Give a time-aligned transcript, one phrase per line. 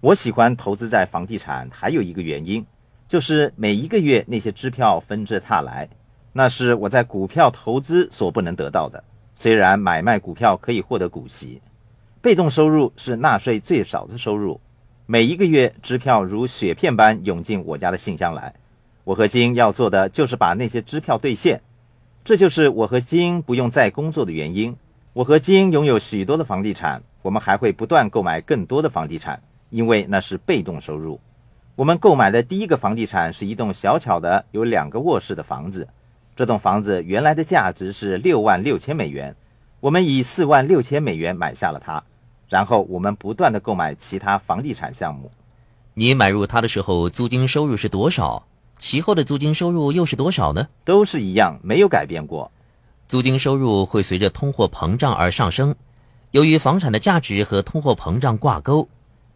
[0.00, 2.64] 我喜欢投资在房地产，还有一个原因，
[3.08, 5.88] 就是每一个月那些支票纷至沓来，
[6.32, 9.02] 那是我在股票投资所不能得到的。
[9.34, 11.60] 虽然买卖股票可以获得股息，
[12.20, 14.60] 被动收入是纳税最少的收入。
[15.06, 18.54] 每一个月支票如雪片般涌进我家的信箱来，
[19.02, 21.60] 我和金要做的就是把那些支票兑现。
[22.24, 24.76] 这就是我和金不用再工作的原因。
[25.12, 29.42] 我和金拥有许多的房地产，我们还会不断购买更多的房地产。
[29.70, 31.20] 因为那是被动收入。
[31.76, 35.86] 我们购买的第一个房地产是一栋小巧的、有两个卧室的房子。
[36.34, 39.34] 这栋房子原来的价值是六万六千美元，
[39.80, 42.02] 我们以四万六千美元买下了它。
[42.48, 45.30] 然后我们不断的购买其他房地产项目。
[45.94, 48.46] 你买入它的时候，租金收入是多少？
[48.78, 50.68] 其后的租金收入又是多少呢？
[50.84, 52.50] 都是一样，没有改变过。
[53.06, 55.74] 租金收入会随着通货膨胀而上升，
[56.30, 58.88] 由于房产的价值和通货膨胀挂钩。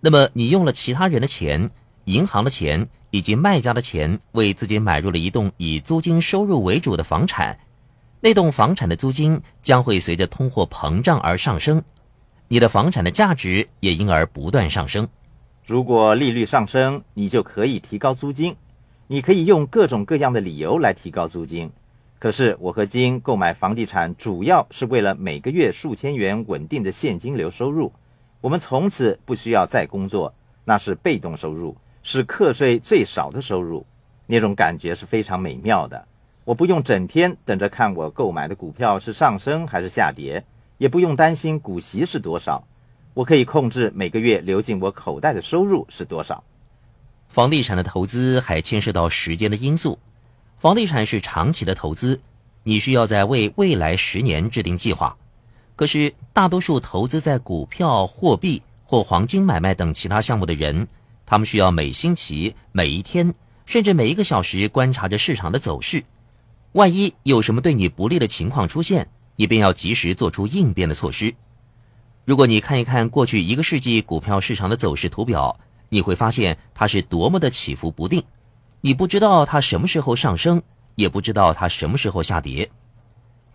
[0.04, 1.70] 那么，你用了其他人的钱、
[2.06, 7.56] 银行的钱以及卖家的钱，为自己买入了一栋以租金收入为主的房产，
[8.20, 11.80] 那栋房产的租金将会随着通货膨胀而上升，
[12.48, 15.06] 你的房产的价值也因而不断上升。
[15.64, 18.56] 如果利率上升，你就可以提高租金，
[19.06, 21.70] 你可以用各种各样的理由来提高租金。
[22.18, 27.92] 可是，我和金购买房地产主要是为了每个月数千元稳定的现金流收入。
[28.42, 33.86] 我们从此不需要再工作，那是被动收入，是课税最少的收入，
[34.26, 36.08] 那种感觉是非常美妙的。
[36.44, 40.44] 我不用整天等着看我购买的股票是上升还是下跌，
[40.76, 42.64] 也不用担心股息是多少，
[43.14, 46.42] 我可以控制每个月流进我口袋的收入是多少。
[47.28, 49.96] 房地产的投资还牵涉到时间的因素，
[50.58, 52.20] 房地产是长期的投资，
[52.64, 55.16] 你需要在为未来十年制定计划。
[55.74, 60.86] 可是，大多数投资在股票、货币或黄金买卖等其他项目的人，
[61.24, 63.34] 他们需要每星期、每一天，
[63.64, 66.04] 甚至每一个小时观察着市场的走势。
[66.72, 71.34] 万一有什么对你不利的情况出现，你便要及时做出应变的措施。
[72.24, 75.58] 如果你看一看过去一个世纪股票市场的走势图表，
[75.88, 78.22] 你会发现它是多么的起伏不定。
[78.82, 80.62] 你不知道它什么时候上升，
[80.94, 82.70] 也不知道它什么时候下跌。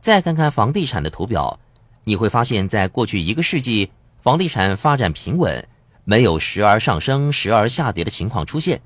[0.01, 1.59] 再看看房地产的图表。
[2.07, 3.91] 你会发现在过去一个世纪，
[4.22, 5.68] 房地产发展平稳，
[6.06, 8.79] 没有时而上升、时而下跌的情况出现。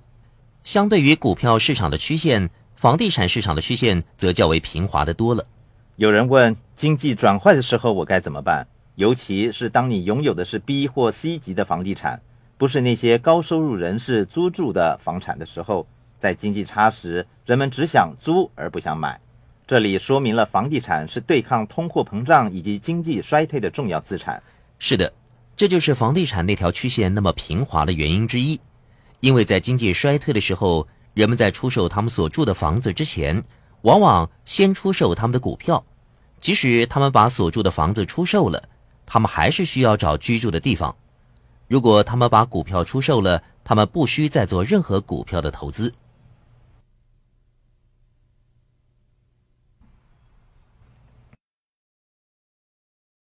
[0.63, 5.45] 相对于股票市场的曲线，房地产市场的曲线则较为平滑的多了。
[5.97, 8.65] 有人问：经济转坏的时候我该怎么办？
[8.95, 12.19] 尤其是当你拥有的是 B 或 C 级的房地产，
[12.57, 15.85] 不是那些高收入人士租住的房产的时候，
[16.17, 19.21] 在经济差时，人们只想租而不想买。
[19.71, 24.43] 这里说明了房地产是对抗通货膨胀以及经济衰退的重要资产。
[24.79, 25.13] 是的，
[25.55, 28.59] 这就是房地产那条曲线那么平滑的原因之一。
[29.21, 33.41] 因为在经济衰退的时候，人们在出售他们所住的房子之前，
[33.83, 35.81] 往往先出售他们的股票。
[36.41, 38.61] 即使他们把所住的房子出售了，
[39.05, 40.93] 他们还是需要找居住的地方。
[41.69, 45.93] 如果他们把股票出售了，他们不需再做任何股票的投资。